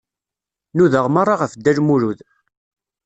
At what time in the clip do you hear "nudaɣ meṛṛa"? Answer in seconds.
0.75-1.35